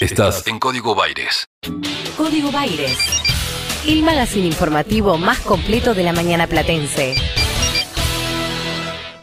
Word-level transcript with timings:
Estás 0.00 0.46
en 0.46 0.58
Código 0.58 0.94
Baires. 0.94 1.46
Código 2.16 2.50
Baires. 2.52 2.98
El 3.86 4.02
magazine 4.02 4.46
informativo 4.46 5.16
más 5.16 5.40
completo 5.40 5.94
de 5.94 6.02
la 6.02 6.12
mañana 6.12 6.46
platense. 6.46 7.14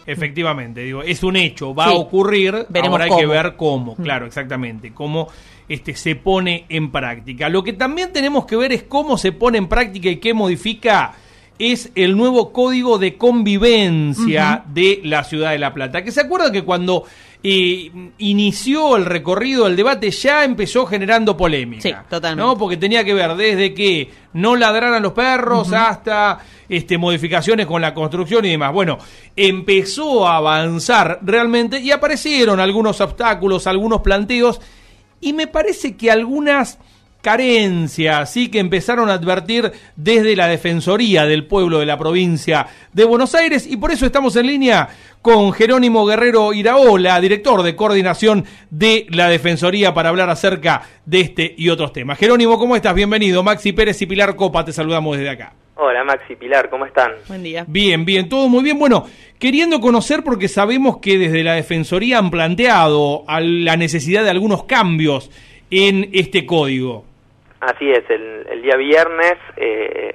Efectivamente, 0.05 0.81
digo, 0.81 1.01
es 1.03 1.23
un 1.23 1.35
hecho, 1.35 1.73
va 1.73 1.87
Sí. 1.89 1.93
a 1.93 1.97
ocurrir, 1.97 2.65
Veremos 2.69 2.99
ahora 2.99 3.13
hay 3.15 3.21
que 3.21 3.25
ver 3.25 3.55
cómo, 3.55 3.95
claro, 3.95 4.25
exactamente, 4.25 4.93
cómo 4.93 5.29
este, 5.69 5.95
se 5.95 6.15
pone 6.15 6.65
en 6.69 6.91
práctica. 6.91 7.47
Lo 7.49 7.63
que 7.63 7.71
también 7.73 8.11
tenemos 8.11 8.45
que 8.45 8.57
ver 8.57 8.73
es 8.73 8.83
cómo 8.83 9.17
se 9.17 9.31
pone 9.31 9.57
en 9.59 9.67
práctica 9.67 10.09
y 10.09 10.17
qué 10.17 10.33
modifica 10.33 11.13
es 11.59 11.91
el 11.95 12.17
nuevo 12.17 12.51
código 12.51 12.97
de 12.97 13.17
convivencia 13.17 14.63
de 14.67 15.01
la 15.03 15.23
ciudad 15.23 15.51
de 15.51 15.59
La 15.59 15.73
Plata. 15.73 16.03
Que 16.03 16.11
se 16.11 16.21
acuerda 16.21 16.51
que 16.51 16.63
cuando 16.63 17.05
eh, 17.45 17.91
inició 18.19 18.95
el 18.95 19.05
recorrido 19.05 19.65
del 19.65 19.75
debate 19.75 20.09
ya 20.11 20.43
empezó 20.43 20.85
generando 20.85 21.35
polémica. 21.35 21.81
Sí, 21.81 21.93
totalmente. 22.09 22.41
¿no? 22.41 22.57
Porque 22.57 22.77
tenía 22.77 23.03
que 23.03 23.13
ver 23.13 23.35
desde 23.35 23.73
que 23.73 24.09
no 24.33 24.55
ladraran 24.55 25.03
los 25.03 25.13
perros 25.13 25.71
hasta 25.73 26.39
este, 26.69 26.97
modificaciones 26.97 27.65
con 27.65 27.81
la 27.81 27.93
construcción 27.93 28.45
y 28.45 28.51
demás. 28.51 28.71
Bueno, 28.73 28.97
empezó 29.35 30.27
a 30.27 30.37
avanzar 30.37 31.19
realmente 31.21 31.79
y 31.79 31.91
aparecieron 31.91 32.59
algunos 32.59 33.01
obstáculos, 33.01 33.67
algunos 33.67 34.01
planteos 34.01 34.61
y 35.19 35.33
me 35.33 35.47
parece 35.47 35.95
que 35.95 36.11
algunas 36.11 36.79
carencias, 37.23 38.33
sí 38.33 38.51
que 38.51 38.59
empezaron 38.59 39.09
a 39.09 39.13
advertir 39.13 39.71
desde 39.95 40.35
la 40.35 40.47
Defensoría 40.47 41.25
del 41.25 41.47
Pueblo 41.47 41.79
de 41.79 41.85
la 41.85 41.97
provincia 41.97 42.67
de 42.91 43.05
Buenos 43.05 43.33
Aires 43.33 43.65
y 43.65 43.77
por 43.77 43.91
eso 43.91 44.05
estamos 44.05 44.35
en 44.35 44.47
línea 44.47 44.89
con 45.21 45.53
Jerónimo 45.53 46.05
Guerrero 46.05 46.51
Iraola, 46.51 47.21
director 47.21 47.63
de 47.63 47.77
coordinación 47.77 48.43
de 48.69 49.07
la 49.09 49.29
Defensoría 49.29 49.93
para 49.93 50.09
hablar 50.09 50.29
acerca 50.29 50.81
de 51.05 51.21
este 51.21 51.55
y 51.57 51.69
otros 51.69 51.93
temas. 51.93 52.19
Jerónimo, 52.19 52.59
¿cómo 52.59 52.75
estás? 52.75 52.93
Bienvenido. 52.93 53.41
Maxi 53.41 53.71
Pérez 53.71 54.01
y 54.01 54.05
Pilar 54.05 54.35
Copa, 54.35 54.65
te 54.65 54.73
saludamos 54.73 55.15
desde 55.15 55.29
acá. 55.29 55.53
Hola 55.75 56.03
Maxi 56.03 56.35
Pilar, 56.35 56.69
¿cómo 56.69 56.85
están? 56.85 57.13
Buen 57.29 57.41
día. 57.41 57.63
Bien, 57.65 58.03
bien, 58.03 58.27
todo 58.27 58.49
muy 58.49 58.65
bien. 58.65 58.77
Bueno, 58.77 59.05
queriendo 59.39 59.79
conocer 59.79 60.23
porque 60.25 60.49
sabemos 60.49 60.97
que 60.97 61.17
desde 61.17 61.41
la 61.41 61.53
Defensoría 61.53 62.17
han 62.17 62.29
planteado 62.29 63.23
a 63.29 63.39
la 63.39 63.77
necesidad 63.77 64.25
de 64.25 64.29
algunos 64.29 64.65
cambios 64.65 65.31
en 65.71 66.09
este 66.11 66.45
código. 66.45 67.12
Así 67.65 67.89
es, 67.89 68.03
el, 68.09 68.45
el 68.49 68.61
día 68.61 68.75
viernes 68.75 69.35
eh, 69.55 70.11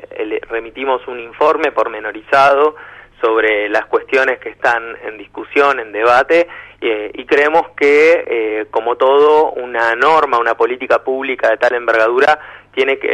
remitimos 0.51 1.07
un 1.09 1.19
informe 1.19 1.73
pormenorizado 1.73 2.77
sobre 3.23 3.69
las 3.71 3.87
cuestiones 3.87 4.39
que 4.39 4.51
están 4.51 4.97
en 5.03 5.17
discusión, 5.17 5.81
en 5.81 5.91
debate, 5.91 6.47
eh, 6.81 7.11
y 7.15 7.25
creemos 7.25 7.71
que, 7.77 8.25
eh, 8.27 8.67
como 8.71 8.97
todo, 8.97 9.53
una 9.53 9.95
norma, 9.97 10.39
una 10.39 10.57
política 10.57 11.03
pública 11.03 11.49
de 11.49 11.57
tal 11.57 11.75
envergadura 11.75 12.39
tiene 12.73 12.99
que 12.99 13.09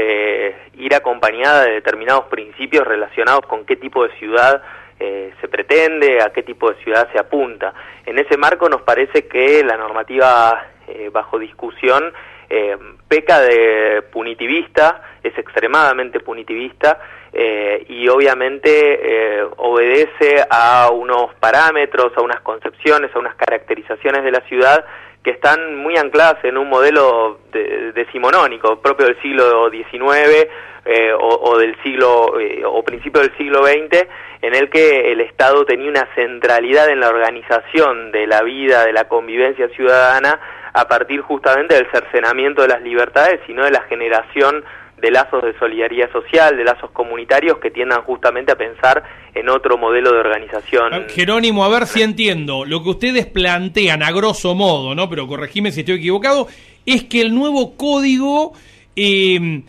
eh, 0.49 0.57
ir 0.75 0.95
acompañada 0.95 1.65
de 1.65 1.75
determinados 1.75 2.25
principios 2.25 2.85
relacionados 2.87 3.47
con 3.47 3.65
qué 3.65 3.77
tipo 3.77 4.07
de 4.07 4.15
ciudad 4.19 4.63
eh, 4.99 5.33
se 5.41 5.49
pretende, 5.49 6.21
a 6.21 6.33
qué 6.33 6.43
tipo 6.43 6.71
de 6.71 6.83
ciudad 6.83 7.09
se 7.13 7.21
apunta. 7.21 7.73
En 8.05 8.19
ese 8.19 8.37
marco 8.37 8.69
nos 8.69 8.83
parece 8.83 9.27
que 9.29 9.63
la 9.65 9.77
normativa 9.77 10.67
eh, 10.89 11.09
bajo 11.11 11.39
discusión 11.39 12.13
eh, 12.49 12.77
peca 13.09 13.41
de 13.41 14.03
punitivista, 14.13 15.03
es 15.23 15.37
extremadamente 15.39 16.21
punitivista 16.21 17.01
eh, 17.33 17.85
y 17.89 18.09
obviamente 18.09 18.69
eh, 18.71 19.45
obedece 19.57 20.45
a 20.49 20.91
unos 20.93 21.35
parámetros, 21.35 22.13
a 22.17 22.23
unas 22.23 22.41
concepciones, 22.43 23.11
a 23.15 23.19
unas 23.19 23.35
caracterizaciones 23.35 24.23
de 24.25 24.31
la 24.31 24.41
ciudad 24.43 24.85
que 25.25 25.31
están 25.31 25.77
muy 25.77 25.97
ancladas 25.97 26.37
en 26.45 26.59
un 26.59 26.69
modelo 26.69 27.41
de- 27.51 27.93
decimonónico 27.93 28.81
propio 28.81 29.07
del 29.07 29.21
siglo 29.23 29.71
XIX 29.71 30.47
eh, 30.85 31.13
o, 31.19 31.51
o 31.51 31.59
del 31.59 31.75
siglo 31.83 32.39
eh, 32.39 32.63
o 32.65 32.83
principio 32.85 33.23
del 33.23 33.35
siglo 33.39 33.65
XX 33.65 34.07
en 34.43 34.55
el 34.55 34.69
que 34.69 35.11
el 35.13 35.23
Estado 35.23 35.65
tenía 35.65 35.89
una 35.89 36.07
centralidad 36.15 36.91
en 36.91 37.01
la 37.01 37.09
organización 37.09 38.13
de 38.13 38.27
la 38.27 38.43
vida, 38.43 38.85
de 38.85 38.93
la 38.93 39.09
convivencia 39.09 39.69
ciudadana 39.71 40.39
a 40.75 40.87
partir 40.87 41.23
justamente 41.23 41.75
del 41.75 41.91
cercenamiento 41.91 42.61
de 42.63 42.69
las 42.69 42.83
libertades 42.83 43.41
y 43.49 43.55
no 43.55 43.65
de 43.65 43.71
la 43.71 43.83
generación 43.85 44.63
de 45.05 45.11
lazos 45.11 45.43
de 45.43 45.53
solidaridad 45.59 46.11
social, 46.11 46.57
de 46.57 46.65
lazos 46.65 46.91
comunitarios 46.93 47.59
que 47.59 47.71
tiendan 47.71 48.01
justamente 48.05 48.53
a 48.53 48.57
pensar 48.57 49.03
en 49.35 49.51
otro 49.51 49.77
modelo 49.77 50.11
de 50.11 50.19
organización. 50.19 51.09
Jerónimo, 51.11 51.63
a 51.63 51.69
ver 51.69 51.87
si 51.87 52.01
entiendo. 52.01 52.65
Lo 52.65 52.83
que 52.83 52.89
ustedes 52.89 53.27
plantean, 53.27 54.03
a 54.03 54.11
grosso 54.13 54.55
modo, 54.55 54.95
¿no? 54.95 55.11
Pero 55.11 55.27
corregime 55.27 55.73
si 55.73 55.81
estoy 55.81 55.97
equivocado, 55.97 56.49
es 56.87 57.05
que 57.05 57.21
el 57.21 57.35
nuevo 57.35 57.77
código 57.77 58.55
eh, 58.97 59.63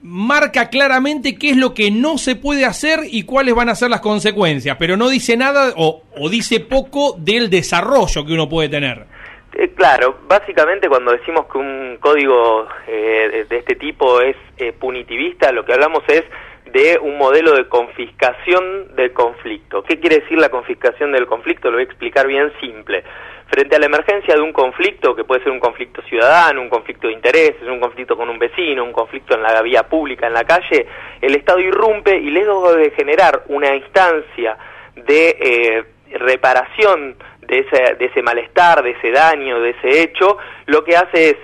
marca 0.00 0.70
claramente 0.70 1.34
qué 1.34 1.50
es 1.50 1.58
lo 1.58 1.74
que 1.74 1.90
no 1.90 2.16
se 2.16 2.34
puede 2.34 2.64
hacer 2.64 3.00
y 3.10 3.24
cuáles 3.24 3.54
van 3.54 3.68
a 3.68 3.74
ser 3.74 3.90
las 3.90 4.00
consecuencias, 4.00 4.78
pero 4.78 4.96
no 4.96 5.10
dice 5.10 5.36
nada 5.36 5.74
o, 5.76 6.02
o 6.16 6.30
dice 6.30 6.60
poco 6.60 7.14
del 7.18 7.50
desarrollo 7.50 8.24
que 8.24 8.32
uno 8.32 8.48
puede 8.48 8.70
tener. 8.70 9.17
Eh, 9.60 9.70
claro, 9.74 10.20
básicamente 10.28 10.88
cuando 10.88 11.10
decimos 11.10 11.46
que 11.50 11.58
un 11.58 11.98
código 12.00 12.68
eh, 12.86 13.44
de, 13.50 13.56
este 13.56 13.74
tipo 13.74 14.20
es 14.20 14.36
eh, 14.56 14.72
punitivista, 14.72 15.50
lo 15.50 15.64
que 15.64 15.72
hablamos 15.72 16.04
es 16.06 16.22
de 16.66 16.96
un 17.02 17.18
modelo 17.18 17.56
de 17.56 17.66
confiscación 17.66 18.94
del 18.94 19.12
conflicto. 19.12 19.82
¿Qué 19.82 19.98
quiere 19.98 20.20
decir 20.20 20.38
la 20.38 20.50
confiscación 20.50 21.10
del 21.10 21.26
conflicto? 21.26 21.70
Lo 21.70 21.76
voy 21.76 21.82
a 21.82 21.86
explicar 21.86 22.28
bien 22.28 22.52
simple. 22.60 23.02
Frente 23.48 23.74
a 23.74 23.80
la 23.80 23.86
emergencia 23.86 24.36
de 24.36 24.42
un 24.42 24.52
conflicto, 24.52 25.16
que 25.16 25.24
puede 25.24 25.42
ser 25.42 25.50
un 25.50 25.58
conflicto 25.58 26.02
ciudadano, 26.02 26.62
un 26.62 26.68
conflicto 26.68 27.08
de 27.08 27.14
intereses, 27.14 27.62
un 27.62 27.80
conflicto 27.80 28.16
con 28.16 28.28
un 28.28 28.38
vecino, 28.38 28.84
un 28.84 28.92
conflicto 28.92 29.34
en 29.34 29.42
la 29.42 29.60
vía 29.60 29.88
pública, 29.88 30.28
en 30.28 30.34
la 30.34 30.44
calle, 30.44 30.86
el 31.20 31.34
Estado 31.34 31.58
irrumpe 31.58 32.16
y 32.16 32.30
luego 32.30 32.74
de 32.74 32.92
generar 32.92 33.42
una 33.48 33.74
instancia 33.74 34.56
de 34.94 35.36
eh, 35.40 35.84
reparación 36.14 37.16
de 37.40 37.58
ese, 37.60 37.94
de 37.94 38.04
ese 38.06 38.22
malestar, 38.22 38.82
de 38.82 38.90
ese 38.90 39.10
daño, 39.10 39.60
de 39.60 39.70
ese 39.70 40.02
hecho, 40.02 40.38
lo 40.66 40.84
que 40.84 40.96
hace 40.96 41.30
es 41.30 41.36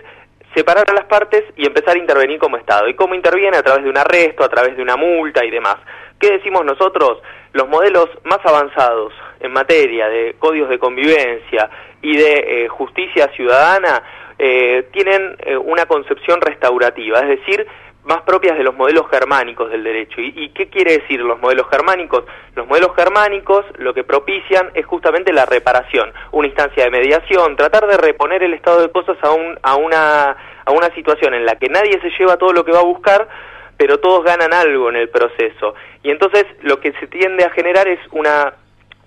separar 0.55 0.85
a 0.89 0.95
las 0.95 1.05
partes 1.07 1.45
y 1.57 1.67
empezar 1.67 1.97
a 1.97 1.99
intervenir 1.99 2.39
como 2.39 2.57
Estado. 2.57 2.89
¿Y 2.89 2.95
cómo 2.95 3.15
interviene? 3.15 3.57
A 3.57 3.63
través 3.63 3.85
de 3.85 3.91
un 3.91 3.99
arresto, 3.99 4.45
a 4.45 4.49
través 4.49 4.77
de 4.77 4.83
una 4.83 4.97
multa 4.97 5.45
y 5.45 5.51
demás. 5.51 5.77
¿Qué 6.19 6.31
decimos 6.31 6.65
nosotros? 6.65 7.21
Los 7.53 7.69
modelos 7.69 8.09
más 8.25 8.39
avanzados 8.45 9.13
en 9.41 9.53
materia 9.53 10.09
de 10.09 10.37
códigos 10.39 10.71
de 10.71 10.79
convivencia 10.79 11.69
y 12.03 12.17
de 12.17 12.65
eh, 12.65 12.69
justicia 12.69 13.29
ciudadana 13.35 14.03
eh, 14.39 14.89
tienen 14.93 15.37
eh, 15.41 15.57
una 15.57 15.87
concepción 15.87 16.41
restaurativa, 16.41 17.21
es 17.21 17.41
decir, 17.41 17.67
más 18.05 18.23
propias 18.23 18.57
de 18.57 18.65
los 18.65 18.75
modelos 18.75 19.09
germánicos 19.11 19.71
del 19.71 19.83
derecho. 19.83 20.21
¿Y, 20.21 20.33
¿Y 20.37 20.49
qué 20.51 20.69
quiere 20.69 20.99
decir 20.99 21.21
los 21.21 21.41
modelos 21.41 21.67
germánicos? 21.71 22.25
Los 22.55 22.67
modelos 22.67 22.95
germánicos 22.97 23.65
lo 23.79 23.95
que 23.95 24.05
propician 24.05 24.71
es 24.75 24.85
justamente 24.87 25.33
la 25.33 25.47
reparación, 25.47 26.13
una 26.33 26.49
instancia 26.49 26.85
de 26.85 26.91
mediación, 26.91 27.57
tratar 27.57 27.87
de 27.87 27.97
reponer 27.97 28.43
el 28.43 28.55
estado 28.55 28.83
de 28.83 28.91
cosas 28.91 29.17
a, 29.23 29.31
un, 29.31 29.59
a, 29.63 29.77
una, 29.77 30.37
a 30.65 30.71
una 30.73 30.95
situación 30.95 31.35
en 31.35 31.47
la 31.47 31.57
que 31.57 31.69
nadie 31.69 32.01
se 32.01 32.11
lleva 32.19 32.37
todo 32.37 32.53
lo 32.53 32.65
que 32.65 32.73
va 32.73 32.81
a 32.81 32.85
buscar, 32.85 33.29
pero 33.77 33.99
todos 33.99 34.25
ganan 34.25 34.53
algo 34.53 34.89
en 34.91 34.97
el 34.97 35.09
proceso. 35.09 35.75
Y 36.03 36.11
entonces 36.11 36.45
lo 36.63 36.81
que 36.81 36.93
se 37.01 37.07
tiende 37.07 37.45
a 37.45 37.51
generar 37.51 37.89
es 37.89 38.01
una 38.13 38.55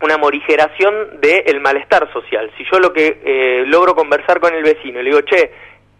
una 0.01 0.17
morigeración 0.17 1.19
del 1.21 1.59
malestar 1.59 2.11
social. 2.13 2.51
Si 2.57 2.63
yo 2.71 2.79
lo 2.79 2.93
que 2.93 3.19
eh, 3.23 3.63
logro 3.65 3.95
conversar 3.95 4.39
con 4.39 4.53
el 4.53 4.63
vecino 4.63 4.99
y 4.99 5.03
le 5.03 5.09
digo, 5.09 5.21
che, 5.21 5.51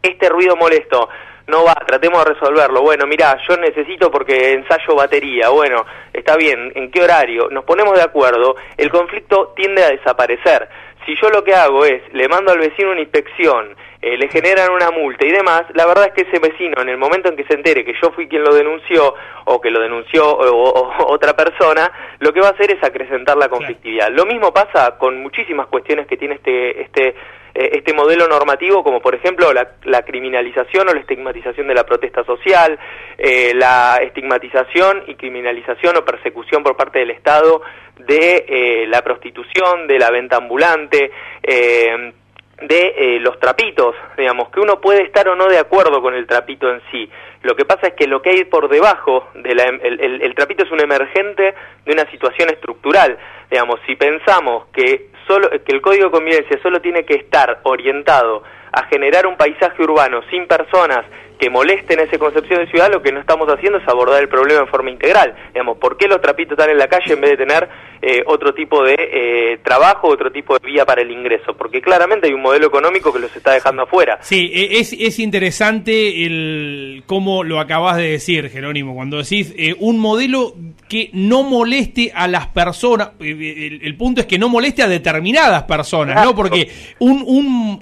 este 0.02 0.30
ruido 0.30 0.56
molesto, 0.56 1.10
no 1.48 1.64
va, 1.64 1.76
tratemos 1.86 2.24
de 2.26 2.34
resolverlo. 2.34 2.82
Bueno, 2.82 3.06
mira, 3.08 3.38
yo 3.48 3.58
necesito 3.58 4.12
porque 4.12 4.52
ensayo 4.54 4.96
batería. 4.96 5.50
Bueno, 5.50 5.86
está 6.14 6.36
bien, 6.36 6.72
¿en 6.76 6.92
qué 6.92 7.02
horario? 7.02 7.48
Nos 7.50 7.64
ponemos 7.64 7.96
de 7.96 8.04
acuerdo, 8.04 8.56
el 8.78 8.90
conflicto 8.90 9.54
tiende 9.56 9.84
a 9.84 9.90
desaparecer. 9.90 10.68
Si 11.06 11.16
yo 11.16 11.30
lo 11.30 11.42
que 11.44 11.56
hago 11.56 11.86
es, 11.86 12.02
le 12.14 12.28
mando 12.28 12.52
al 12.52 12.60
vecino 12.60 12.92
una 12.92 13.00
inspección, 13.00 13.74
eh, 14.02 14.18
le 14.18 14.28
generan 14.28 14.72
una 14.74 14.92
multa 14.92 15.26
y 15.26 15.32
demás, 15.32 15.64
la 15.74 15.86
verdad 15.86 16.08
es 16.08 16.14
que 16.14 16.30
ese 16.30 16.40
vecino, 16.40 16.82
en 16.82 16.90
el 16.90 16.98
momento 16.98 17.30
en 17.30 17.38
que 17.38 17.46
se 17.46 17.54
entere 17.54 17.86
que 17.86 17.94
yo 18.02 18.12
fui 18.12 18.28
quien 18.28 18.44
lo 18.44 18.54
denunció 18.54 19.16
o 19.46 19.62
que 19.62 19.72
lo 19.72 19.80
denunció 19.80 20.30
o, 20.30 20.70
o- 20.70 21.14
otra 21.14 21.34
persona, 21.34 21.90
lo 22.20 22.34
que 22.34 22.42
va 22.42 22.50
a 22.50 22.52
hacer 22.52 22.72
es 22.72 22.84
acrecentar 22.84 23.38
la 23.38 23.48
conflictividad. 23.48 24.10
Lo 24.12 24.26
mismo 24.26 24.54
pasa 24.54 24.98
con 24.98 25.22
muchísimas 25.24 25.68
cuestiones 25.68 26.08
que 26.08 26.18
tiene 26.18 26.36
este, 26.36 26.82
este, 26.82 27.16
eh, 27.60 27.72
este 27.74 27.92
modelo 27.92 28.28
normativo, 28.28 28.84
como 28.84 29.02
por 29.02 29.16
ejemplo 29.16 29.52
la, 29.52 29.68
la 29.86 30.04
criminalización 30.04 30.90
o 30.90 30.94
la 30.94 31.00
estigmatización 31.00 31.68
de 31.68 31.74
la 31.74 31.86
protesta 31.86 32.24
social, 32.24 32.78
eh, 33.18 33.52
la 33.56 33.98
estigmatización 34.04 35.06
y 35.08 35.16
criminalización 35.16 35.98
o 35.98 36.06
persecución 36.06 36.62
por 36.62 36.78
parte 36.78 37.00
del 37.00 37.10
Estado 37.10 37.64
de 37.98 38.46
eh, 38.48 38.86
la 38.88 39.02
prostitución, 39.02 39.88
de 39.88 39.98
la 39.98 40.12
venta 40.12 40.38
ambulante, 40.38 41.12
de 41.42 43.20
los 43.22 43.40
trapitos, 43.40 43.96
digamos, 44.16 44.50
que 44.50 44.60
uno 44.60 44.80
puede 44.80 45.02
estar 45.02 45.28
o 45.28 45.36
no 45.36 45.48
de 45.48 45.58
acuerdo 45.58 46.00
con 46.00 46.14
el 46.14 46.28
trapito 46.28 46.72
en 46.72 46.82
sí. 46.92 47.10
Lo 47.44 47.56
que 47.56 47.66
pasa 47.66 47.88
es 47.88 47.94
que 47.94 48.08
lo 48.08 48.22
que 48.22 48.32
hay 48.32 48.44
por 48.46 48.68
debajo 48.70 49.28
de 49.36 49.54
la, 49.56 49.64
em, 49.64 49.80
el, 49.84 50.22
el- 50.22 50.36
trapito 50.36 50.64
es 50.64 50.72
un 50.72 50.80
emergente 50.82 51.54
de 51.86 51.92
una 51.94 52.10
situación 52.12 52.50
estructural. 52.50 53.18
Digamos, 53.50 53.80
si 53.86 53.96
pensamos 53.96 54.66
que 54.74 55.10
solo 55.28 55.50
que 55.50 55.72
el 55.74 55.82
código 55.82 56.06
de 56.06 56.12
convivencia 56.12 56.60
solo 56.62 56.82
tiene 56.82 57.06
que 57.06 57.16
estar 57.16 57.60
orientado 57.64 58.44
a 58.72 58.84
generar 58.88 59.26
un 59.28 59.38
paisaje 59.38 59.82
urbano 59.82 60.22
sin 60.30 60.46
personas 60.48 61.06
que 61.40 61.50
molesten 61.52 62.00
esa 62.00 62.18
concepción 62.18 62.62
de 62.66 62.72
ciudad, 62.72 62.92
lo 62.92 63.02
que 63.04 63.12
no 63.12 63.20
estamos 63.20 63.48
haciendo 63.48 63.78
es 63.78 63.88
abordar 63.88 64.22
el 64.22 64.28
problema 64.28 64.62
en 64.62 64.68
forma 64.68 64.90
integral. 64.90 65.36
Digamos, 65.54 65.78
¿por 65.78 65.96
qué 65.96 66.08
los 66.08 66.20
trapitos 66.20 66.54
están 66.58 66.72
en 66.72 66.80
la 66.80 66.88
calle 66.88 67.14
en 67.14 67.22
vez 67.22 67.32
de 67.32 67.38
tener 67.38 67.70
eh, 68.02 68.24
otro 68.26 68.56
tipo 68.56 68.84
de 68.84 68.96
eh, 68.98 69.60
trabajo, 69.64 70.08
otro 70.08 70.32
tipo 70.32 70.58
de 70.58 70.66
vía 70.66 70.84
para 70.84 71.02
el 71.04 71.12
ingreso? 71.12 71.56
Porque 71.56 71.80
claramente 71.80 72.26
hay 72.28 72.34
un 72.34 72.42
modelo 72.42 72.66
económico 72.66 73.14
que 73.14 73.20
los 73.20 73.36
está 73.36 73.52
dejando 73.54 73.84
afuera. 73.84 74.18
Sí, 74.22 74.52
e, 74.52 74.80
es, 74.80 74.94
es 74.94 75.20
interesante 75.20 76.26
el 76.26 77.04
cómo 77.06 77.27
lo 77.44 77.60
acabas 77.60 77.98
de 77.98 78.12
decir, 78.12 78.50
Jerónimo, 78.50 78.96
cuando 78.96 79.18
decís 79.18 79.54
eh, 79.58 79.76
un 79.80 80.00
modelo 80.00 80.56
que 80.88 81.10
no 81.14 81.44
moleste 81.44 82.12
a 82.16 82.28
las 82.28 82.48
personas, 82.48 83.10
el, 83.20 83.82
el, 83.84 83.98
punto 83.98 84.22
es 84.22 84.28
que 84.28 84.40
no 84.40 84.50
moleste 84.50 84.84
a 84.84 84.88
determinadas 84.88 85.64
personas, 85.64 86.24
¿no? 86.24 86.36
Porque 86.36 86.70
un, 87.00 87.24
un, 87.26 87.80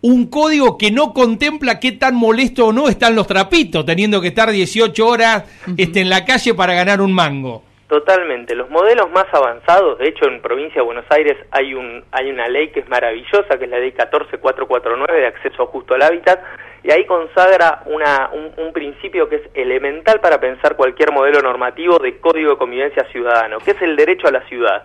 un 0.00 0.26
código 0.26 0.78
que 0.78 0.90
no 0.90 1.12
contempla 1.12 1.78
qué 1.78 1.92
tan 1.92 2.14
molesto 2.14 2.72
no 2.72 2.88
están 2.88 3.14
los 3.14 3.26
trapitos, 3.26 3.84
teniendo 3.84 4.20
que 4.20 4.28
estar 4.28 4.50
18 4.50 5.06
horas 5.06 5.44
este, 5.76 6.00
en 6.00 6.08
la 6.08 6.24
calle 6.24 6.54
para 6.54 6.74
ganar 6.74 7.00
un 7.00 7.12
mango. 7.12 7.62
Totalmente. 7.92 8.54
Los 8.54 8.70
modelos 8.70 9.10
más 9.10 9.26
avanzados, 9.34 9.98
de 9.98 10.08
hecho 10.08 10.24
en 10.24 10.40
provincia 10.40 10.76
de 10.76 10.86
Buenos 10.86 11.04
Aires 11.10 11.36
hay 11.50 11.74
un 11.74 12.02
hay 12.10 12.30
una 12.30 12.48
ley 12.48 12.68
que 12.68 12.80
es 12.80 12.88
maravillosa, 12.88 13.58
que 13.58 13.66
es 13.66 13.70
la 13.70 13.80
ley 13.80 13.92
14449 13.92 15.20
de 15.20 15.26
acceso 15.26 15.66
justo 15.66 15.92
al 15.92 16.00
hábitat, 16.00 16.42
y 16.82 16.90
ahí 16.90 17.04
consagra 17.04 17.82
una, 17.84 18.30
un, 18.32 18.50
un, 18.56 18.72
principio 18.72 19.28
que 19.28 19.36
es 19.36 19.42
elemental 19.52 20.20
para 20.20 20.40
pensar 20.40 20.74
cualquier 20.74 21.12
modelo 21.12 21.42
normativo 21.42 21.98
de 21.98 22.18
código 22.18 22.52
de 22.52 22.56
convivencia 22.56 23.04
ciudadano, 23.12 23.58
que 23.58 23.72
es 23.72 23.82
el 23.82 23.94
derecho 23.94 24.26
a 24.26 24.32
la 24.32 24.48
ciudad. 24.48 24.84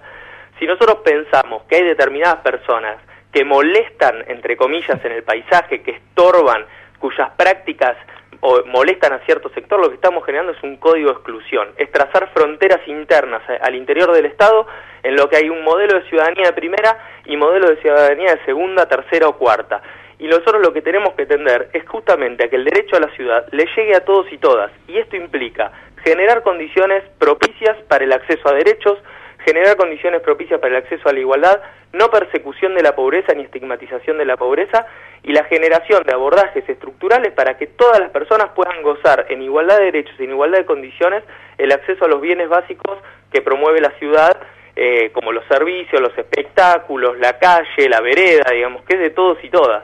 Si 0.59 0.65
nosotros 0.65 0.97
pensamos 1.05 1.63
que 1.69 1.77
hay 1.77 1.83
determinadas 1.83 2.41
personas 2.41 2.97
que 3.31 3.45
molestan, 3.45 4.25
entre 4.27 4.57
comillas, 4.57 4.99
en 5.05 5.13
el 5.13 5.23
paisaje, 5.23 5.81
que 5.81 5.91
estorban, 5.91 6.65
cuyas 6.99 7.29
prácticas 7.37 7.95
o 8.41 8.63
molestan 8.65 9.13
a 9.13 9.19
cierto 9.25 9.49
sector, 9.49 9.79
lo 9.79 9.89
que 9.89 9.95
estamos 9.95 10.25
generando 10.25 10.53
es 10.53 10.63
un 10.63 10.77
código 10.77 11.09
de 11.09 11.15
exclusión, 11.15 11.69
es 11.77 11.91
trazar 11.91 12.31
fronteras 12.33 12.87
internas 12.87 13.41
al 13.61 13.75
interior 13.75 14.11
del 14.13 14.25
Estado 14.25 14.67
en 15.03 15.15
lo 15.15 15.29
que 15.29 15.37
hay 15.37 15.49
un 15.49 15.63
modelo 15.63 15.99
de 15.99 16.09
ciudadanía 16.09 16.47
de 16.47 16.53
primera 16.53 16.97
y 17.25 17.37
modelo 17.37 17.69
de 17.69 17.77
ciudadanía 17.77 18.35
de 18.35 18.45
segunda, 18.45 18.87
tercera 18.87 19.27
o 19.27 19.37
cuarta. 19.37 19.81
Y 20.19 20.27
nosotros 20.27 20.61
lo 20.61 20.73
que 20.73 20.81
tenemos 20.81 21.13
que 21.13 21.25
tender 21.25 21.69
es 21.73 21.87
justamente 21.87 22.45
a 22.45 22.49
que 22.49 22.55
el 22.55 22.65
derecho 22.65 22.95
a 22.95 22.99
la 22.99 23.09
ciudad 23.15 23.47
le 23.51 23.65
llegue 23.75 23.95
a 23.95 24.03
todos 24.03 24.31
y 24.31 24.37
todas. 24.37 24.71
Y 24.87 24.97
esto 24.97 25.15
implica 25.15 25.71
generar 26.03 26.41
condiciones 26.41 27.03
propicias 27.19 27.77
para 27.87 28.03
el 28.03 28.11
acceso 28.11 28.49
a 28.49 28.53
derechos, 28.53 28.97
generar 29.45 29.77
condiciones 29.77 30.21
propicias 30.21 30.59
para 30.59 30.77
el 30.77 30.83
acceso 30.83 31.07
a 31.07 31.13
la 31.13 31.19
igualdad, 31.19 31.61
no 31.93 32.09
persecución 32.09 32.75
de 32.75 32.81
la 32.81 32.95
pobreza 32.95 33.33
ni 33.33 33.43
estigmatización 33.43 34.17
de 34.17 34.25
la 34.25 34.37
pobreza 34.37 34.87
y 35.27 35.33
la 35.33 35.43
generación 35.43 36.03
de 36.05 36.13
abordajes 36.13 36.67
estructurales 36.69 37.33
para 37.33 37.57
que 37.57 37.67
todas 37.67 37.99
las 37.99 38.11
personas 38.11 38.51
puedan 38.55 38.81
gozar 38.81 39.25
en 39.29 39.41
igualdad 39.41 39.77
de 39.77 39.85
derechos 39.85 40.15
y 40.19 40.23
en 40.23 40.31
igualdad 40.31 40.59
de 40.59 40.65
condiciones 40.65 41.21
el 41.57 41.69
acceso 41.73 42.05
a 42.05 42.07
los 42.07 42.21
bienes 42.21 42.47
básicos 42.47 42.97
que 43.29 43.41
promueve 43.41 43.81
la 43.81 43.91
ciudad, 43.99 44.37
eh, 44.73 45.11
como 45.11 45.33
los 45.33 45.43
servicios, 45.47 46.01
los 46.01 46.17
espectáculos, 46.17 47.19
la 47.19 47.37
calle, 47.37 47.89
la 47.89 47.99
vereda, 47.99 48.45
digamos, 48.53 48.83
que 48.85 48.95
es 48.95 49.01
de 49.01 49.09
todos 49.09 49.37
y 49.43 49.49
todas. 49.49 49.83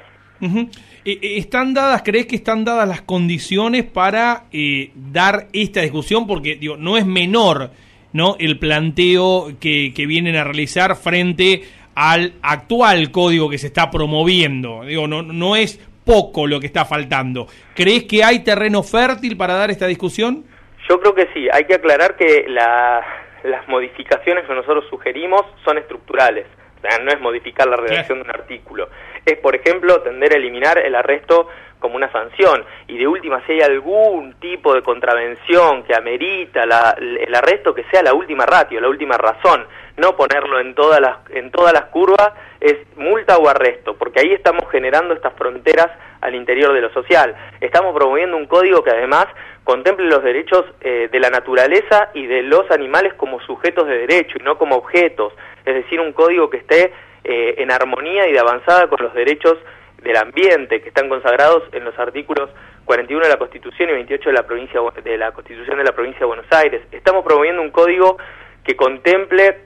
¿Están 1.03 1.73
dadas, 1.73 2.03
crees 2.03 2.25
que 2.25 2.37
están 2.37 2.63
dadas 2.63 2.87
las 2.87 3.01
condiciones 3.01 3.83
para 3.83 4.43
eh, 4.53 4.91
dar 4.95 5.47
esta 5.51 5.81
discusión? 5.81 6.25
Porque 6.25 6.55
digo, 6.55 6.77
no 6.77 6.95
es 6.95 7.05
menor 7.05 7.71
¿no? 8.13 8.37
el 8.39 8.59
planteo 8.59 9.51
que, 9.59 9.93
que 9.93 10.05
vienen 10.05 10.37
a 10.37 10.45
realizar 10.45 10.95
frente 10.95 11.63
al 11.95 12.33
actual 12.41 13.11
código 13.11 13.49
que 13.49 13.57
se 13.57 13.67
está 13.67 13.91
promoviendo. 13.91 14.83
Digo, 14.83 15.07
no, 15.07 15.21
no 15.21 15.55
es 15.55 15.79
poco 16.05 16.47
lo 16.47 16.59
que 16.59 16.67
está 16.67 16.85
faltando. 16.85 17.47
¿Crees 17.75 18.03
que 18.03 18.23
hay 18.23 18.43
terreno 18.43 18.83
fértil 18.83 19.37
para 19.37 19.53
dar 19.55 19.71
esta 19.71 19.87
discusión? 19.87 20.45
Yo 20.89 20.99
creo 20.99 21.15
que 21.15 21.27
sí. 21.33 21.47
Hay 21.51 21.65
que 21.65 21.75
aclarar 21.75 22.15
que 22.15 22.45
la, 22.47 23.01
las 23.43 23.67
modificaciones 23.67 24.45
que 24.45 24.53
nosotros 24.53 24.85
sugerimos 24.89 25.41
son 25.63 25.77
estructurales. 25.77 26.45
O 26.77 26.81
sea, 26.87 26.99
no 26.99 27.11
es 27.11 27.21
modificar 27.21 27.67
la 27.67 27.77
redacción 27.77 28.19
de 28.19 28.25
un 28.25 28.29
artículo. 28.29 28.89
Es, 29.25 29.37
por 29.37 29.55
ejemplo, 29.55 30.01
tender 30.01 30.33
a 30.33 30.37
eliminar 30.37 30.77
el 30.77 30.95
arresto 30.95 31.47
como 31.83 31.97
una 31.97 32.09
sanción. 32.13 32.63
Y 32.87 32.97
de 32.97 33.07
última 33.07 33.45
si 33.45 33.53
hay 33.53 33.61
algún 33.61 34.35
tipo 34.35 34.73
de 34.73 34.81
contravención 34.81 35.83
que 35.83 35.93
amerita 35.93 36.65
la, 36.65 36.95
el 36.97 37.35
arresto 37.35 37.73
que 37.73 37.83
sea 37.91 38.01
la 38.01 38.13
última 38.13 38.45
ratio, 38.45 38.79
la 38.79 38.87
última 38.87 39.17
razón, 39.17 39.65
no 39.97 40.15
ponerlo 40.15 40.61
en 40.61 40.73
todas 40.75 41.01
las 41.01 41.17
en 41.31 41.51
todas 41.51 41.73
las 41.73 41.85
curvas 41.85 42.31
es 42.61 42.77
multa 42.95 43.37
o 43.37 43.49
arresto, 43.49 43.95
porque 43.97 44.21
ahí 44.21 44.31
estamos 44.31 44.69
generando 44.71 45.13
estas 45.13 45.33
fronteras 45.33 45.89
al 46.21 46.35
interior 46.35 46.71
de 46.71 46.79
lo 46.79 46.89
social. 46.93 47.35
Estamos 47.59 47.93
promoviendo 47.93 48.37
un 48.37 48.47
código 48.47 48.81
que 48.81 48.91
además 48.91 49.27
contemple 49.65 50.05
los 50.05 50.23
derechos 50.23 50.63
eh, 50.79 51.09
de 51.11 51.19
la 51.19 51.29
naturaleza 51.29 52.11
y 52.13 52.25
de 52.27 52.43
los 52.43 52.71
animales 52.71 53.13
como 53.15 53.41
sujetos 53.41 53.87
de 53.87 53.97
derecho 53.97 54.37
y 54.39 54.43
no 54.43 54.57
como 54.57 54.77
objetos, 54.77 55.33
es 55.65 55.75
decir, 55.75 55.99
un 55.99 56.13
código 56.13 56.49
que 56.49 56.57
esté 56.57 56.93
eh, 57.23 57.55
en 57.57 57.71
armonía 57.71 58.27
y 58.27 58.33
de 58.33 58.39
avanzada 58.39 58.87
con 58.87 59.03
los 59.03 59.13
derechos 59.13 59.57
del 60.01 60.17
ambiente 60.17 60.81
que 60.81 60.89
están 60.89 61.09
consagrados 61.09 61.63
en 61.71 61.85
los 61.85 61.97
artículos 61.97 62.49
41 62.85 63.23
de 63.23 63.31
la 63.31 63.37
Constitución 63.37 63.89
y 63.89 63.93
28 63.93 64.29
de 64.29 64.33
la 64.33 64.43
provincia 64.43 64.81
de 65.03 65.17
la 65.17 65.31
Constitución 65.31 65.77
de 65.77 65.83
la 65.83 65.93
provincia 65.93 66.19
de 66.19 66.25
Buenos 66.25 66.51
Aires. 66.51 66.81
Estamos 66.91 67.23
promoviendo 67.23 67.61
un 67.61 67.71
código 67.71 68.17
que 68.63 68.75
contemple 68.75 69.57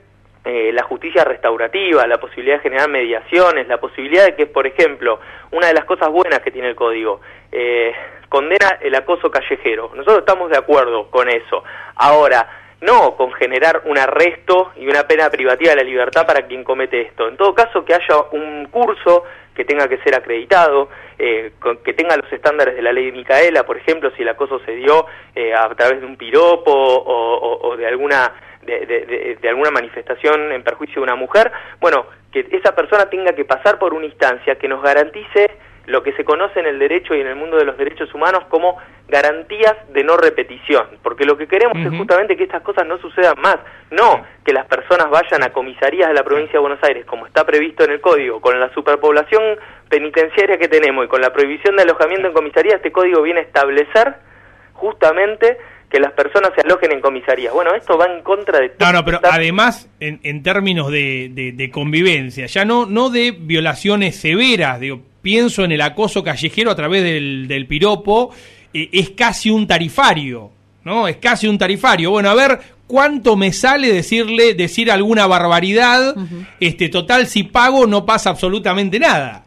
eh, 0.44 0.70
la 0.72 0.82
justicia 0.84 1.24
restaurativa, 1.24 2.06
la 2.06 2.18
posibilidad 2.18 2.56
de 2.56 2.62
generar 2.62 2.88
mediaciones, 2.88 3.66
la 3.66 3.78
posibilidad 3.80 4.24
de 4.24 4.34
que, 4.34 4.46
por 4.46 4.66
ejemplo, 4.66 5.18
una 5.50 5.66
de 5.66 5.74
las 5.74 5.84
cosas 5.84 6.08
buenas 6.10 6.40
que 6.40 6.50
tiene 6.50 6.68
el 6.68 6.76
código, 6.76 7.20
eh, 7.50 7.92
condena 8.28 8.78
el 8.80 8.94
acoso 8.94 9.30
callejero. 9.30 9.90
Nosotros 9.94 10.20
estamos 10.20 10.50
de 10.50 10.58
acuerdo 10.58 11.10
con 11.10 11.28
eso. 11.28 11.64
Ahora, 11.96 12.48
no 12.80 13.16
con 13.16 13.32
generar 13.32 13.82
un 13.86 13.98
arresto 13.98 14.72
y 14.76 14.86
una 14.86 15.06
pena 15.06 15.30
privativa 15.30 15.70
de 15.70 15.76
la 15.76 15.82
libertad 15.82 16.26
para 16.26 16.46
quien 16.46 16.64
comete 16.64 17.00
esto. 17.00 17.28
En 17.28 17.36
todo 17.36 17.54
caso, 17.54 17.84
que 17.84 17.94
haya 17.94 18.20
un 18.32 18.66
curso 18.66 19.24
que 19.54 19.64
tenga 19.64 19.88
que 19.88 19.98
ser 19.98 20.14
acreditado, 20.14 20.88
eh, 21.18 21.52
que 21.84 21.92
tenga 21.92 22.16
los 22.16 22.32
estándares 22.32 22.76
de 22.76 22.82
la 22.82 22.92
ley 22.92 23.06
de 23.06 23.12
Micaela, 23.12 23.64
por 23.64 23.76
ejemplo, 23.76 24.12
si 24.16 24.22
el 24.22 24.28
acoso 24.28 24.60
se 24.60 24.72
dio 24.76 25.06
eh, 25.34 25.52
a 25.52 25.68
través 25.74 26.00
de 26.00 26.06
un 26.06 26.16
piropo 26.16 26.70
o, 26.70 27.76
de 27.76 27.86
alguna 27.86 28.32
de, 28.62 29.36
de, 29.40 29.48
alguna 29.48 29.70
manifestación 29.70 30.52
en 30.52 30.62
perjuicio 30.62 30.96
de 30.96 31.02
una 31.02 31.16
mujer, 31.16 31.50
bueno, 31.80 32.06
que 32.30 32.46
esa 32.52 32.74
persona 32.74 33.08
tenga 33.08 33.32
que 33.32 33.44
pasar 33.44 33.78
por 33.78 33.94
una 33.94 34.06
instancia 34.06 34.56
que 34.56 34.68
nos 34.68 34.82
garantice 34.82 35.50
lo 35.88 36.02
que 36.02 36.12
se 36.12 36.24
conoce 36.24 36.60
en 36.60 36.66
el 36.66 36.78
derecho 36.78 37.14
y 37.14 37.20
en 37.20 37.26
el 37.26 37.36
mundo 37.36 37.56
de 37.56 37.64
los 37.64 37.76
derechos 37.76 38.12
humanos 38.14 38.44
como 38.48 38.76
garantías 39.08 39.74
de 39.88 40.04
no 40.04 40.16
repetición, 40.16 40.86
porque 41.02 41.24
lo 41.24 41.36
que 41.36 41.48
queremos 41.48 41.78
es 41.78 41.96
justamente 41.96 42.36
que 42.36 42.44
estas 42.44 42.62
cosas 42.62 42.86
no 42.86 42.98
sucedan 42.98 43.40
más, 43.40 43.56
no 43.90 44.22
que 44.44 44.52
las 44.52 44.66
personas 44.66 45.08
vayan 45.10 45.42
a 45.42 45.52
comisarías 45.52 46.08
de 46.08 46.14
la 46.14 46.22
provincia 46.22 46.52
de 46.52 46.58
Buenos 46.58 46.82
Aires, 46.82 47.06
como 47.06 47.26
está 47.26 47.44
previsto 47.44 47.84
en 47.84 47.92
el 47.92 48.00
código, 48.02 48.40
con 48.40 48.60
la 48.60 48.72
superpoblación 48.74 49.42
penitenciaria 49.88 50.58
que 50.58 50.68
tenemos 50.68 51.06
y 51.06 51.08
con 51.08 51.22
la 51.22 51.32
prohibición 51.32 51.76
de 51.76 51.82
alojamiento 51.82 52.28
en 52.28 52.34
comisaría, 52.34 52.76
este 52.76 52.92
código 52.92 53.22
viene 53.22 53.40
a 53.40 53.44
establecer 53.44 54.14
justamente 54.74 55.56
que 55.90 56.00
las 56.00 56.12
personas 56.12 56.50
se 56.54 56.60
alojen 56.60 56.92
en 56.92 57.00
comisarías. 57.00 57.52
Bueno, 57.52 57.74
esto 57.74 57.96
va 57.96 58.06
en 58.06 58.22
contra 58.22 58.60
de... 58.60 58.72
No, 58.78 58.92
no, 58.92 59.04
pero 59.04 59.20
además, 59.22 59.88
en, 60.00 60.20
en 60.22 60.42
términos 60.42 60.90
de, 60.92 61.52
de, 61.54 61.70
convivencia, 61.70 62.46
ya 62.46 62.64
no, 62.64 62.84
no 62.84 63.08
de 63.10 63.30
violaciones 63.30 64.16
severas, 64.16 64.80
digo, 64.80 65.00
pienso 65.28 65.62
en 65.62 65.72
el 65.72 65.82
acoso 65.82 66.24
callejero 66.24 66.70
a 66.70 66.74
través 66.74 67.02
del, 67.02 67.48
del 67.48 67.66
piropo, 67.66 68.30
eh, 68.72 68.88
es 68.90 69.10
casi 69.10 69.50
un 69.50 69.66
tarifario, 69.66 70.50
¿no? 70.84 71.06
Es 71.06 71.18
casi 71.18 71.46
un 71.46 71.58
tarifario. 71.58 72.10
Bueno, 72.10 72.30
a 72.30 72.34
ver 72.34 72.58
cuánto 72.86 73.36
me 73.36 73.52
sale 73.52 73.92
decirle, 73.92 74.54
decir 74.54 74.90
alguna 74.90 75.26
barbaridad, 75.26 76.16
este, 76.60 76.88
total, 76.88 77.26
si 77.26 77.42
pago 77.42 77.86
no 77.86 78.06
pasa 78.06 78.30
absolutamente 78.30 78.98
nada. 78.98 79.44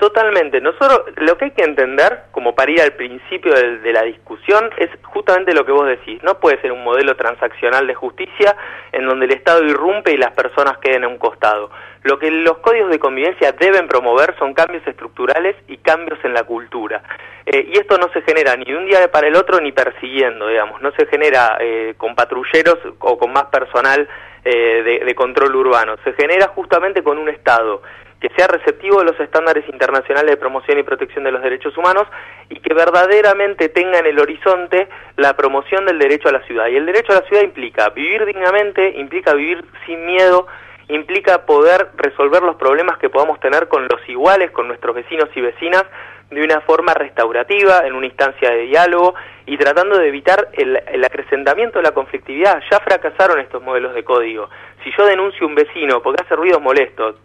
Totalmente. 0.00 0.62
Nosotros 0.62 1.02
lo 1.16 1.36
que 1.36 1.44
hay 1.44 1.50
que 1.50 1.62
entender, 1.62 2.20
como 2.30 2.54
para 2.54 2.70
ir 2.70 2.80
al 2.80 2.94
principio 2.94 3.52
de, 3.52 3.92
la 3.92 4.02
discusión, 4.02 4.70
es 4.78 4.88
justamente 5.02 5.52
lo 5.52 5.66
que 5.66 5.72
vos 5.72 5.86
decís. 5.86 6.22
No 6.22 6.40
puede 6.40 6.58
ser 6.62 6.72
un 6.72 6.82
modelo 6.82 7.16
transaccional 7.16 7.86
de 7.86 7.94
justicia 7.94 8.56
en 8.92 9.06
donde 9.06 9.26
el 9.26 9.32
Estado 9.32 9.62
irrumpe 9.62 10.12
y 10.12 10.16
las 10.16 10.32
personas 10.32 10.78
queden 10.78 11.04
a 11.04 11.08
un 11.08 11.18
costado. 11.18 11.70
Lo 12.02 12.18
que 12.18 12.30
los 12.30 12.56
códigos 12.60 12.90
de 12.90 12.98
convivencia 12.98 13.52
deben 13.52 13.88
promover 13.88 14.34
son 14.38 14.54
cambios 14.54 14.86
estructurales 14.86 15.54
y 15.68 15.76
cambios 15.76 16.18
en 16.24 16.32
la 16.32 16.44
cultura. 16.44 17.02
Eh, 17.44 17.68
y 17.70 17.76
esto 17.78 17.98
no 17.98 18.10
se 18.14 18.22
genera 18.22 18.56
ni 18.56 18.64
de 18.64 18.78
un 18.78 18.86
día 18.86 19.10
para 19.12 19.28
el 19.28 19.36
otro 19.36 19.60
ni 19.60 19.72
persiguiendo, 19.72 20.48
digamos. 20.48 20.80
No 20.80 20.92
se 20.92 21.04
genera 21.08 21.58
eh, 21.60 21.92
con 21.98 22.14
patrulleros 22.14 22.78
o 23.00 23.18
con 23.18 23.34
más 23.34 23.44
personal 23.52 24.08
eh, 24.46 25.02
de 25.04 25.14
control 25.14 25.54
urbano. 25.56 25.96
Se 26.04 26.14
genera 26.14 26.48
justamente 26.48 27.02
con 27.02 27.18
un 27.18 27.28
Estado 27.28 27.82
que 28.20 28.28
sea 28.36 28.46
receptivo 28.46 28.98
de 28.98 29.06
los 29.06 29.18
estándares 29.18 29.66
internacionales 29.68 30.30
de 30.30 30.36
promoción 30.36 30.78
y 30.78 30.82
protección 30.82 31.24
de 31.24 31.32
los 31.32 31.42
derechos 31.42 31.76
humanos 31.76 32.06
y 32.50 32.60
que 32.60 32.74
verdaderamente 32.74 33.70
tenga 33.70 33.98
en 33.98 34.06
el 34.06 34.18
horizonte 34.18 34.88
la 35.16 35.34
promoción 35.36 35.86
del 35.86 35.98
derecho 35.98 36.28
a 36.28 36.32
la 36.32 36.42
ciudad. 36.42 36.68
Y 36.68 36.76
el 36.76 36.84
derecho 36.84 37.12
a 37.12 37.20
la 37.20 37.26
ciudad 37.26 37.42
implica 37.42 37.88
vivir 37.88 38.26
dignamente, 38.26 38.92
implica 38.96 39.32
vivir 39.32 39.64
sin 39.86 40.04
miedo, 40.04 40.46
implica 40.88 41.46
poder 41.46 41.88
resolver 41.96 42.42
los 42.42 42.56
problemas 42.56 42.98
que 42.98 43.08
podamos 43.08 43.40
tener 43.40 43.68
con 43.68 43.84
los 43.84 44.06
iguales, 44.06 44.50
con 44.50 44.68
nuestros 44.68 44.94
vecinos 44.94 45.30
y 45.34 45.40
vecinas, 45.40 45.84
de 46.30 46.44
una 46.44 46.60
forma 46.60 46.94
restaurativa, 46.94 47.86
en 47.86 47.94
una 47.94 48.06
instancia 48.06 48.50
de 48.50 48.62
diálogo 48.62 49.14
y 49.46 49.56
tratando 49.56 49.98
de 49.98 50.08
evitar 50.08 50.48
el, 50.52 50.80
el, 50.92 51.04
acrecentamiento 51.04 51.78
de 51.78 51.84
la 51.84 51.92
conflictividad. 51.92 52.62
Ya 52.70 52.78
fracasaron 52.80 53.40
estos 53.40 53.62
modelos 53.62 53.94
de 53.94 54.04
código. 54.04 54.48
Si 54.84 54.92
yo 54.96 55.06
denuncio 55.06 55.44
a 55.44 55.48
un 55.48 55.56
vecino 55.56 56.00
porque 56.02 56.22
hace 56.22 56.36
ruidos 56.36 56.62
molestos 56.62 57.16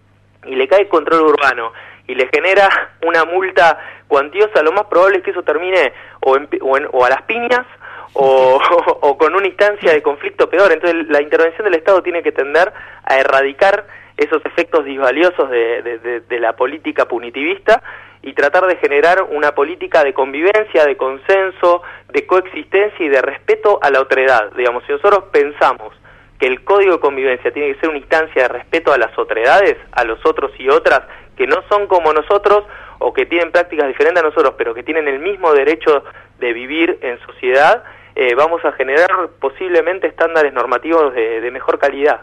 y 0.47 0.55
le 0.55 0.67
cae 0.67 0.87
control 0.87 1.21
urbano 1.21 1.71
y 2.07 2.15
le 2.15 2.27
genera 2.33 2.91
una 3.03 3.25
multa 3.25 3.79
cuantiosa, 4.07 4.61
lo 4.61 4.71
más 4.71 4.85
probable 4.85 5.17
es 5.17 5.23
que 5.23 5.31
eso 5.31 5.43
termine 5.43 5.93
o, 6.21 6.37
en, 6.37 6.47
o, 6.61 6.77
en, 6.77 6.87
o 6.91 7.05
a 7.05 7.09
las 7.09 7.23
piñas 7.23 7.65
o, 8.13 9.17
con 9.17 9.35
una 9.35 9.47
instancia 9.47 9.91
de 9.91 10.01
conflicto 10.01 10.49
peor. 10.49 10.71
Entonces 10.71 11.07
la 11.09 11.21
intervención 11.21 11.65
del 11.65 11.75
Estado 11.75 12.01
tiene 12.01 12.23
que 12.23 12.31
tender 12.31 12.71
a 13.03 13.17
erradicar 13.17 13.85
esos 14.15 14.45
efectos 14.45 14.85
disvaliosos 14.85 15.49
de, 15.49 15.81
de, 15.81 15.99
de, 15.99 16.19
de 16.21 16.39
la 16.39 16.53
política 16.53 17.05
punitivista 17.05 17.83
y 18.21 18.33
tratar 18.33 18.65
de 18.67 18.77
generar 18.77 19.21
una 19.23 19.53
política 19.53 20.03
de 20.03 20.13
convivencia, 20.13 20.85
de 20.85 20.95
consenso, 20.95 21.81
de 22.09 22.25
coexistencia 22.25 23.05
y 23.05 23.09
de 23.09 23.21
respeto 23.21 23.79
a 23.81 23.89
la 23.91 23.99
otredad. 23.99 24.51
Digamos, 24.55 24.83
si 24.85 24.93
nosotros 24.93 25.25
pensamos 25.31 25.93
que 26.39 26.47
el 26.47 26.63
código 26.63 26.93
de 26.93 26.99
convivencia 26.99 27.51
tiene 27.51 27.73
que 27.73 27.79
ser 27.79 27.89
una 27.89 27.99
instancia 27.99 28.43
de 28.43 28.47
respeto 28.49 28.91
a 28.91 28.97
las 28.97 29.17
otredades, 29.17 29.77
a 29.91 30.03
los 30.03 30.19
otros 30.25 30.51
y 30.59 30.69
otras 30.69 31.01
que 31.37 31.47
no 31.47 31.63
son 31.69 31.87
como 31.87 32.13
nosotros 32.13 32.63
o 32.99 33.13
que 33.13 33.25
tienen 33.25 33.51
prácticas 33.51 33.87
diferentes 33.87 34.23
a 34.23 34.27
nosotros, 34.27 34.55
pero 34.57 34.73
que 34.73 34.83
tienen 34.83 35.07
el 35.07 35.19
mismo 35.19 35.53
derecho 35.53 36.03
de 36.39 36.53
vivir 36.53 36.97
en 37.01 37.19
sociedad, 37.25 37.83
eh, 38.15 38.33
vamos 38.35 38.63
a 38.63 38.71
generar 38.73 39.09
posiblemente 39.39 40.07
estándares 40.07 40.53
normativos 40.53 41.13
de, 41.13 41.41
de 41.41 41.51
mejor 41.51 41.77
calidad. 41.77 42.21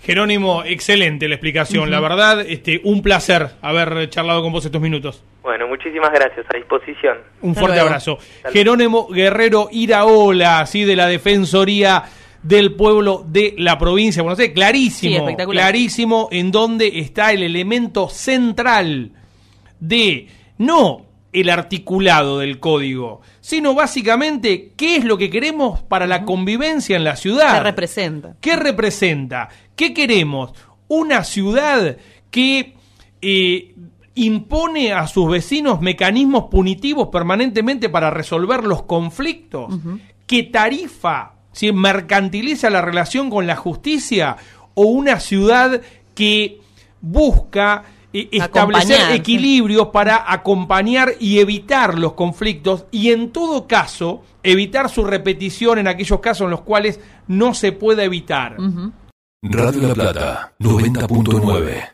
Jerónimo, 0.00 0.64
excelente 0.64 1.28
la 1.28 1.36
explicación, 1.36 1.84
uh 1.84 1.86
-huh. 1.86 1.90
la 1.90 2.00
verdad, 2.00 2.40
este, 2.48 2.80
un 2.82 3.02
placer 3.02 3.50
haber 3.62 4.08
charlado 4.08 4.42
con 4.42 4.52
vos 4.52 4.64
estos 4.64 4.80
minutos. 4.80 5.24
Bueno, 5.42 5.68
muchísimas 5.68 6.10
gracias, 6.10 6.44
a 6.52 6.56
disposición. 6.56 7.18
Un 7.40 7.54
fuerte 7.54 7.78
abrazo. 7.78 8.18
Jerónimo 8.52 9.08
Guerrero 9.08 9.68
Iraola, 9.70 10.60
así 10.60 10.84
de 10.84 10.96
la 10.96 11.06
Defensoría 11.06 12.02
del 12.42 12.74
pueblo 12.74 13.24
de 13.26 13.54
la 13.58 13.78
provincia 13.78 14.20
de 14.20 14.24
Buenos 14.24 14.38
Aires, 14.38 14.54
clarísimo, 14.54 15.28
sí, 15.28 15.36
clarísimo 15.36 16.28
en 16.30 16.50
donde 16.50 16.98
está 16.98 17.32
el 17.32 17.42
elemento 17.42 18.08
central 18.08 19.12
de 19.80 20.28
no 20.58 21.06
el 21.32 21.48
articulado 21.48 22.40
del 22.40 22.60
código, 22.60 23.22
sino 23.40 23.74
básicamente 23.74 24.72
qué 24.76 24.96
es 24.96 25.04
lo 25.04 25.16
que 25.16 25.30
queremos 25.30 25.82
para 25.82 26.06
la 26.06 26.24
convivencia 26.24 26.96
en 26.96 27.04
la 27.04 27.16
ciudad. 27.16 27.54
¿Qué 27.54 27.62
representa? 27.62 28.36
¿Qué 28.40 28.56
representa? 28.56 29.48
¿Qué 29.74 29.94
queremos? 29.94 30.52
Una 30.88 31.24
ciudad 31.24 31.96
que 32.30 32.74
eh, 33.22 33.74
impone 34.14 34.92
a 34.92 35.06
sus 35.06 35.30
vecinos 35.30 35.80
mecanismos 35.80 36.44
punitivos 36.50 37.08
permanentemente 37.08 37.88
para 37.88 38.10
resolver 38.10 38.64
los 38.64 38.82
conflictos, 38.82 39.72
uh 39.72 39.78
-huh. 39.78 40.00
que 40.26 40.42
tarifa, 40.42 41.32
si 41.52 41.72
mercantiliza 41.72 42.70
la 42.70 42.80
relación 42.80 43.30
con 43.30 43.46
la 43.46 43.56
justicia, 43.56 44.36
o 44.74 44.84
una 44.86 45.20
ciudad 45.20 45.80
que 46.14 46.60
busca 47.00 47.84
establecer 48.12 49.12
equilibrios 49.12 49.88
para 49.88 50.30
acompañar 50.30 51.14
y 51.18 51.38
evitar 51.38 51.98
los 51.98 52.12
conflictos 52.12 52.84
y 52.90 53.10
en 53.10 53.30
todo 53.30 53.66
caso 53.66 54.22
evitar 54.42 54.90
su 54.90 55.04
repetición 55.04 55.78
en 55.78 55.88
aquellos 55.88 56.20
casos 56.20 56.44
en 56.44 56.50
los 56.50 56.60
cuales 56.60 57.00
no 57.26 57.54
se 57.54 57.72
puede 57.72 58.04
evitar. 58.04 58.60
Uh 58.60 58.64
-huh. 58.64 58.92
Radio 59.44 59.88
La 59.88 59.94
Plata 59.94 60.52
90.9 60.60 61.90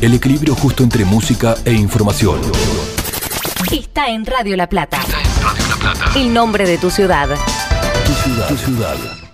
El 0.00 0.14
equilibrio 0.14 0.54
justo 0.54 0.82
entre 0.82 1.04
música 1.04 1.56
e 1.64 1.72
información. 1.72 2.40
Está 3.72 4.08
en 4.08 4.24
Radio 4.26 4.56
La 4.56 4.68
Plata. 4.68 4.98
Está 5.00 5.18
en 5.18 5.42
Radio 5.42 5.66
La 5.68 5.76
Plata. 5.76 6.18
El 6.18 6.32
nombre 6.32 6.66
de 6.66 6.78
tu 6.78 6.90
ciudad. 6.90 7.28
Tu 8.24 8.30
ciudad. 8.30 8.48
Tu 8.48 8.56
ciudad. 8.56 9.24